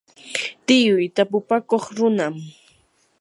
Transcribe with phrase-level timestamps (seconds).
[0.65, 2.35] tiyuu tapupakuq runam.